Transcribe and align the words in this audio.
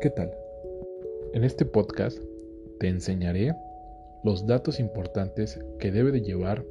¿Qué 0.00 0.10
tal? 0.10 0.30
En 1.32 1.42
este 1.42 1.64
podcast 1.64 2.18
te 2.78 2.88
enseñaré 2.88 3.52
los 4.22 4.46
datos 4.46 4.78
importantes 4.78 5.58
que 5.80 5.90
debe 5.90 6.12
de 6.12 6.22
llevar 6.22 6.64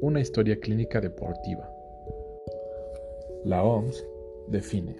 una 0.00 0.20
historia 0.20 0.60
clínica 0.60 1.00
deportiva. 1.00 1.68
La 3.44 3.64
OMS 3.64 4.06
define, 4.46 4.94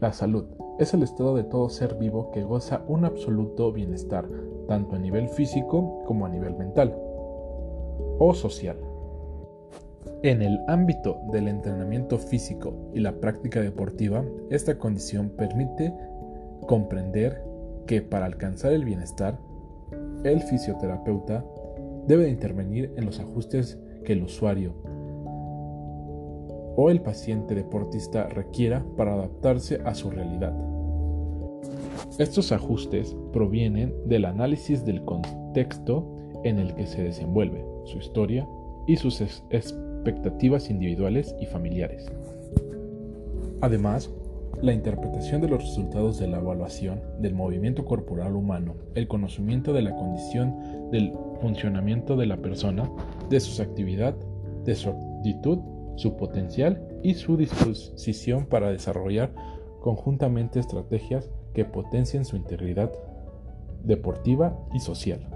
la 0.00 0.14
salud 0.14 0.46
es 0.78 0.94
el 0.94 1.02
estado 1.02 1.36
de 1.36 1.44
todo 1.44 1.68
ser 1.68 1.96
vivo 1.96 2.30
que 2.30 2.42
goza 2.42 2.84
un 2.88 3.04
absoluto 3.04 3.70
bienestar, 3.70 4.26
tanto 4.66 4.96
a 4.96 4.98
nivel 4.98 5.28
físico 5.28 6.02
como 6.06 6.24
a 6.24 6.30
nivel 6.30 6.56
mental 6.56 6.96
o 8.18 8.32
social. 8.32 8.78
En 10.22 10.40
el 10.40 10.58
ámbito 10.68 11.20
del 11.32 11.48
entrenamiento 11.48 12.18
físico 12.18 12.74
y 12.94 13.00
la 13.00 13.12
práctica 13.12 13.60
deportiva, 13.60 14.24
esta 14.48 14.78
condición 14.78 15.30
permite 15.30 15.92
comprender 16.70 17.42
que 17.88 18.00
para 18.00 18.26
alcanzar 18.26 18.72
el 18.72 18.84
bienestar, 18.84 19.40
el 20.22 20.40
fisioterapeuta 20.40 21.44
debe 22.06 22.28
intervenir 22.28 22.92
en 22.96 23.06
los 23.06 23.18
ajustes 23.18 23.76
que 24.04 24.12
el 24.12 24.22
usuario 24.22 24.74
o 26.76 26.88
el 26.90 27.02
paciente 27.02 27.56
deportista 27.56 28.28
requiera 28.28 28.84
para 28.96 29.14
adaptarse 29.14 29.80
a 29.84 29.96
su 29.96 30.10
realidad. 30.10 30.54
Estos 32.20 32.52
ajustes 32.52 33.16
provienen 33.32 33.92
del 34.06 34.24
análisis 34.24 34.84
del 34.84 35.04
contexto 35.04 36.06
en 36.44 36.60
el 36.60 36.72
que 36.76 36.86
se 36.86 37.02
desenvuelve, 37.02 37.64
su 37.82 37.98
historia 37.98 38.46
y 38.86 38.96
sus 38.96 39.20
expectativas 39.20 40.70
individuales 40.70 41.34
y 41.40 41.46
familiares. 41.46 42.06
Además, 43.60 44.08
la 44.62 44.72
interpretación 44.72 45.40
de 45.40 45.48
los 45.48 45.62
resultados 45.62 46.18
de 46.18 46.28
la 46.28 46.38
evaluación 46.38 47.02
del 47.18 47.34
movimiento 47.34 47.84
corporal 47.84 48.34
humano, 48.36 48.74
el 48.94 49.08
conocimiento 49.08 49.72
de 49.72 49.82
la 49.82 49.96
condición 49.96 50.90
del 50.90 51.12
funcionamiento 51.40 52.16
de 52.16 52.26
la 52.26 52.36
persona, 52.36 52.90
de 53.28 53.40
su 53.40 53.60
actividad, 53.62 54.14
de 54.64 54.74
su 54.74 54.90
actitud, 54.90 55.58
su 55.96 56.16
potencial 56.16 56.86
y 57.02 57.14
su 57.14 57.36
disposición 57.36 58.46
para 58.46 58.70
desarrollar 58.70 59.34
conjuntamente 59.80 60.60
estrategias 60.60 61.30
que 61.54 61.64
potencien 61.64 62.24
su 62.24 62.36
integridad 62.36 62.92
deportiva 63.82 64.58
y 64.74 64.80
social. 64.80 65.26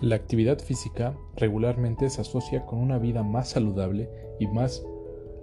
La 0.00 0.16
actividad 0.16 0.58
física 0.58 1.16
regularmente 1.36 2.10
se 2.10 2.20
asocia 2.20 2.66
con 2.66 2.78
una 2.78 2.98
vida 2.98 3.22
más 3.22 3.48
saludable 3.48 4.10
y 4.38 4.46
más 4.46 4.84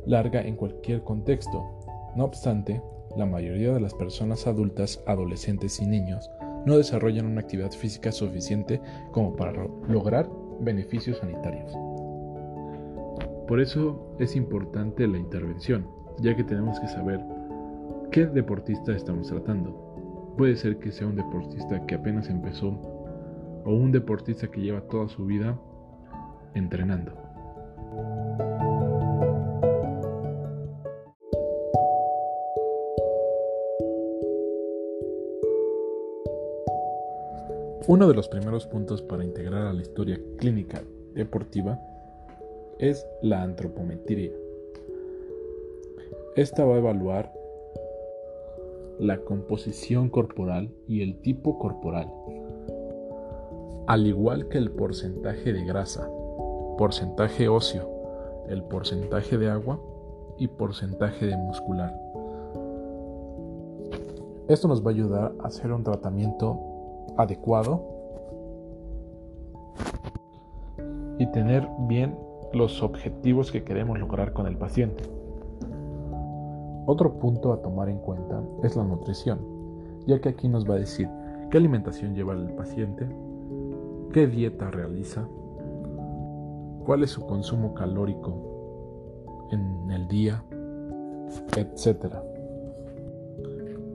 larga 0.05 0.41
en 0.41 0.55
cualquier 0.55 1.03
contexto. 1.03 1.63
No 2.15 2.25
obstante, 2.25 2.81
la 3.17 3.25
mayoría 3.25 3.73
de 3.73 3.79
las 3.79 3.93
personas 3.93 4.47
adultas, 4.47 5.03
adolescentes 5.05 5.79
y 5.79 5.85
niños 5.85 6.29
no 6.65 6.77
desarrollan 6.77 7.25
una 7.25 7.41
actividad 7.41 7.71
física 7.71 8.11
suficiente 8.11 8.81
como 9.11 9.35
para 9.35 9.67
lograr 9.87 10.29
beneficios 10.59 11.17
sanitarios. 11.17 11.71
Por 13.47 13.59
eso 13.59 14.15
es 14.19 14.35
importante 14.35 15.07
la 15.07 15.17
intervención, 15.17 15.87
ya 16.19 16.35
que 16.35 16.43
tenemos 16.43 16.79
que 16.79 16.87
saber 16.87 17.19
qué 18.11 18.25
deportista 18.27 18.95
estamos 18.95 19.27
tratando. 19.27 20.33
Puede 20.37 20.55
ser 20.55 20.77
que 20.77 20.91
sea 20.91 21.07
un 21.07 21.15
deportista 21.15 21.85
que 21.85 21.95
apenas 21.95 22.29
empezó 22.29 22.69
o 23.65 23.73
un 23.73 23.91
deportista 23.91 24.47
que 24.47 24.61
lleva 24.61 24.81
toda 24.81 25.09
su 25.09 25.25
vida 25.25 25.59
entrenando. 26.53 27.13
Uno 37.87 38.07
de 38.07 38.13
los 38.13 38.29
primeros 38.29 38.67
puntos 38.67 39.01
para 39.01 39.23
integrar 39.23 39.65
a 39.65 39.73
la 39.73 39.81
historia 39.81 40.19
clínica 40.37 40.83
deportiva 41.15 41.79
es 42.77 43.07
la 43.23 43.41
antropometría. 43.41 44.31
Esta 46.35 46.63
va 46.63 46.75
a 46.75 46.77
evaluar 46.77 47.33
la 48.99 49.17
composición 49.21 50.09
corporal 50.09 50.69
y 50.87 51.01
el 51.01 51.21
tipo 51.21 51.57
corporal, 51.57 52.07
al 53.87 54.05
igual 54.05 54.47
que 54.47 54.59
el 54.59 54.69
porcentaje 54.69 55.51
de 55.51 55.65
grasa, 55.65 56.07
porcentaje 56.77 57.49
óseo, 57.49 58.45
el 58.47 58.61
porcentaje 58.61 59.39
de 59.39 59.49
agua 59.49 59.81
y 60.37 60.47
porcentaje 60.49 61.25
de 61.25 61.35
muscular. 61.35 61.99
Esto 64.47 64.67
nos 64.67 64.85
va 64.85 64.91
a 64.91 64.93
ayudar 64.93 65.33
a 65.39 65.47
hacer 65.47 65.71
un 65.71 65.83
tratamiento 65.83 66.70
adecuado 67.21 67.83
y 71.17 71.25
tener 71.27 71.67
bien 71.87 72.17
los 72.53 72.81
objetivos 72.83 73.51
que 73.51 73.63
queremos 73.63 73.99
lograr 73.99 74.33
con 74.33 74.47
el 74.47 74.57
paciente. 74.57 75.03
Otro 76.85 77.19
punto 77.19 77.53
a 77.53 77.61
tomar 77.61 77.89
en 77.89 77.99
cuenta 77.99 78.41
es 78.63 78.75
la 78.75 78.83
nutrición, 78.83 79.39
ya 80.07 80.19
que 80.19 80.29
aquí 80.29 80.47
nos 80.49 80.69
va 80.69 80.75
a 80.75 80.79
decir 80.79 81.07
qué 81.49 81.57
alimentación 81.57 82.15
lleva 82.15 82.33
el 82.33 82.51
paciente, 82.53 83.07
qué 84.11 84.27
dieta 84.27 84.71
realiza, 84.71 85.27
cuál 86.85 87.03
es 87.03 87.11
su 87.11 87.25
consumo 87.25 87.73
calórico 87.73 89.47
en 89.51 89.91
el 89.91 90.07
día, 90.07 90.43
etc. 91.55 92.15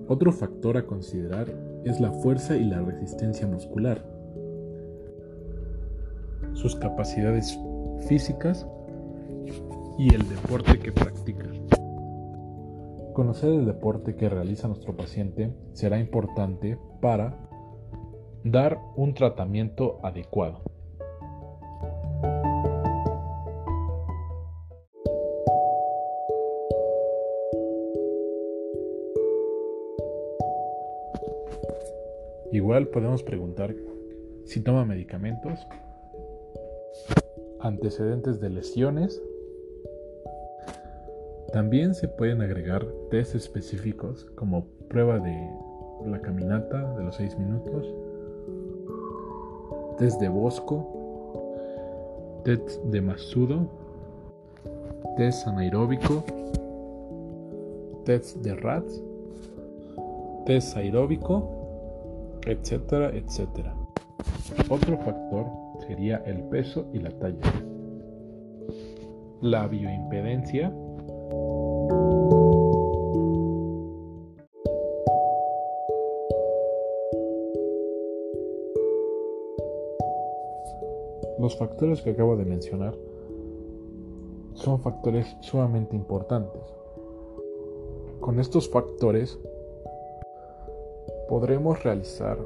Otro 0.09 0.31
factor 0.33 0.77
a 0.77 0.87
considerar 0.87 1.49
es 1.87 2.01
la 2.01 2.11
fuerza 2.11 2.57
y 2.57 2.65
la 2.65 2.81
resistencia 2.81 3.47
muscular, 3.47 4.05
sus 6.55 6.75
capacidades 6.75 7.57
físicas 8.09 8.67
y 9.97 10.13
el 10.13 10.29
deporte 10.29 10.81
que 10.81 10.91
practica. 10.91 11.47
Conocer 13.15 13.51
el 13.51 13.67
deporte 13.67 14.17
que 14.17 14.29
realiza 14.29 14.67
nuestro 14.67 14.97
paciente 14.97 15.55
será 15.75 16.01
importante 16.01 16.77
para 17.01 17.39
dar 18.43 18.79
un 18.97 19.15
tratamiento 19.15 20.01
adecuado. 20.03 20.76
Igual 32.53 32.89
podemos 32.89 33.23
preguntar 33.23 33.75
si 34.45 34.61
toma 34.61 34.85
medicamentos 34.85 35.67
antecedentes 37.61 38.41
de 38.41 38.51
lesiones. 38.51 39.23
También 41.53 41.95
se 41.95 42.09
pueden 42.09 42.43
agregar 42.43 42.87
test 43.11 43.35
específicos 43.35 44.25
como 44.35 44.67
prueba 44.89 45.19
de 45.19 45.51
la 46.07 46.21
caminata 46.21 46.95
de 46.97 47.05
los 47.05 47.17
6 47.17 47.39
minutos, 47.39 47.93
test 49.99 50.21
de 50.21 50.29
Bosco, 50.29 50.87
test 52.45 52.83
de 52.85 53.01
Masudo, 53.01 53.69
test 55.17 55.47
anaeróbico, 55.49 56.25
test 58.05 58.37
de 58.37 58.55
RATS, 58.55 59.03
test 60.45 60.77
aeróbico, 60.77 61.66
etcétera, 62.47 63.11
etcétera. 63.15 63.77
Otro 64.71 64.97
factor 64.99 65.47
sería 65.87 66.19
el 66.19 66.43
peso 66.45 66.87
y 66.93 67.01
la 67.01 67.11
talla. 67.11 67.53
La 69.43 69.67
bioimpedencia 69.67 70.73
Los 81.39 81.57
factores 81.59 82.01
que 82.01 82.11
acabo 82.11 82.37
de 82.37 82.45
mencionar 82.47 82.97
son 84.55 84.81
factores 84.81 85.37
sumamente 85.43 85.95
importantes. 85.95 86.63
Con 88.21 88.41
estos 88.41 88.71
factores 88.71 89.39
podremos 91.29 91.83
realizar 91.83 92.39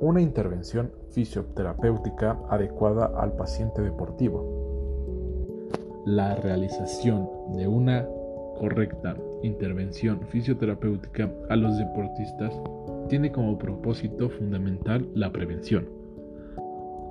una 0.00 0.20
intervención 0.20 0.90
fisioterapéutica 1.10 2.38
adecuada 2.48 3.06
al 3.18 3.32
paciente 3.32 3.82
deportivo. 3.82 4.44
La 6.04 6.34
realización 6.36 7.28
de 7.54 7.66
una 7.66 8.06
correcta 8.58 9.16
intervención 9.42 10.20
fisioterapéutica 10.28 11.30
a 11.48 11.56
los 11.56 11.76
deportistas 11.78 12.54
tiene 13.08 13.32
como 13.32 13.58
propósito 13.58 14.28
fundamental 14.28 15.08
la 15.14 15.30
prevención. 15.30 15.88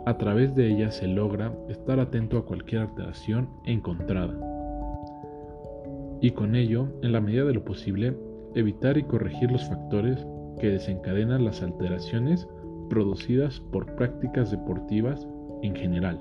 A 0.06 0.18
través 0.18 0.54
de 0.54 0.68
ella 0.68 0.92
se 0.92 1.08
logra 1.08 1.52
estar 1.70 2.00
atento 2.00 2.38
a 2.38 2.46
cualquier 2.46 2.82
alteración 2.82 3.50
encontrada 3.66 4.36
y 6.22 6.32
con 6.32 6.56
ello, 6.56 6.88
en 7.02 7.12
la 7.12 7.22
medida 7.22 7.44
de 7.44 7.54
lo 7.54 7.64
posible, 7.64 8.16
evitar 8.56 8.98
y 8.98 9.04
corregir 9.04 9.52
los 9.52 9.68
factores 9.68 10.26
que 10.60 10.70
desencadenan 10.70 11.46
las 11.46 11.62
alteraciones 11.62 12.48
producidas 12.90 13.60
por 13.72 13.86
prácticas 13.96 14.52
deportivas 14.52 15.28
en 15.62 15.76
general, 15.76 16.20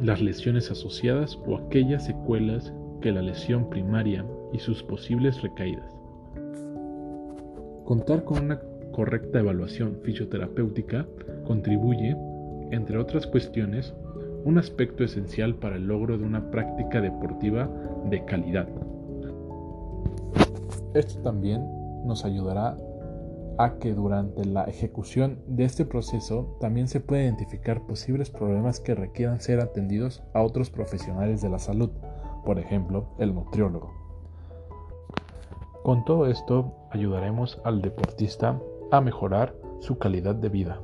las 0.00 0.20
lesiones 0.20 0.70
asociadas 0.70 1.38
o 1.46 1.56
aquellas 1.56 2.04
secuelas 2.04 2.72
que 3.00 3.12
la 3.12 3.22
lesión 3.22 3.68
primaria 3.70 4.24
y 4.52 4.58
sus 4.58 4.82
posibles 4.82 5.40
recaídas. 5.42 5.94
Contar 7.84 8.24
con 8.24 8.44
una 8.44 8.60
correcta 8.92 9.38
evaluación 9.38 9.98
fisioterapéutica 10.02 11.06
contribuye, 11.46 12.16
entre 12.70 12.98
otras 12.98 13.26
cuestiones, 13.26 13.94
un 14.44 14.58
aspecto 14.58 15.04
esencial 15.04 15.54
para 15.54 15.76
el 15.76 15.86
logro 15.86 16.18
de 16.18 16.24
una 16.24 16.50
práctica 16.50 17.00
deportiva 17.00 17.68
de 18.10 18.24
calidad. 18.24 18.68
Esto 20.94 21.20
también 21.20 21.62
nos 22.04 22.24
ayudará 22.24 22.76
a 23.58 23.78
que 23.78 23.92
durante 23.92 24.44
la 24.44 24.64
ejecución 24.64 25.40
de 25.46 25.64
este 25.64 25.84
proceso 25.84 26.56
también 26.60 26.88
se 26.88 27.00
pueda 27.00 27.24
identificar 27.24 27.82
posibles 27.86 28.30
problemas 28.30 28.80
que 28.80 28.94
requieran 28.94 29.40
ser 29.40 29.60
atendidos 29.60 30.22
a 30.32 30.42
otros 30.42 30.70
profesionales 30.70 31.42
de 31.42 31.50
la 31.50 31.58
salud, 31.58 31.90
por 32.44 32.58
ejemplo, 32.58 33.14
el 33.18 33.34
nutriólogo. 33.34 33.92
Con 35.82 36.04
todo 36.04 36.26
esto 36.26 36.72
ayudaremos 36.90 37.60
al 37.64 37.82
deportista 37.82 38.60
a 38.90 39.00
mejorar 39.00 39.54
su 39.80 39.98
calidad 39.98 40.34
de 40.34 40.48
vida. 40.48 40.80